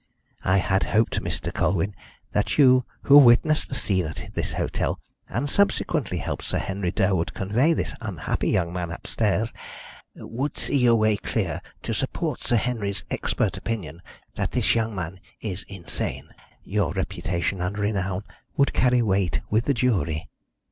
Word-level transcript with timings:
I 0.43 0.57
had 0.57 0.85
hoped, 0.97 1.21
Mr. 1.21 1.53
Colwyn, 1.53 1.93
that 2.31 2.57
you, 2.57 2.85
who 3.03 3.19
witnessed 3.19 3.69
the 3.69 3.75
scene 3.75 4.07
at 4.07 4.29
this 4.33 4.53
hotel, 4.53 4.99
and 5.29 5.47
subsequently 5.47 6.17
helped 6.17 6.43
Sir 6.45 6.57
Henry 6.57 6.91
Durwood 6.91 7.35
convey 7.35 7.73
this 7.73 7.93
unhappy 8.01 8.49
young 8.49 8.73
man 8.73 8.89
upstairs, 8.89 9.53
would 10.15 10.57
see 10.57 10.79
your 10.79 10.95
way 10.95 11.17
clear 11.17 11.61
to 11.83 11.93
support 11.93 12.43
Sir 12.43 12.55
Henry's 12.55 13.03
expert 13.11 13.57
opinion 13.57 14.01
that 14.33 14.53
this 14.53 14.73
young 14.73 14.95
man 14.95 15.19
is 15.39 15.65
insane. 15.67 16.29
Your 16.63 16.93
reputation 16.93 17.61
and 17.61 17.77
renown 17.77 18.23
would 18.57 18.73
carry 18.73 19.03
weight 19.03 19.41
with 19.51 19.65
the 19.65 19.73
jury." 19.75 20.27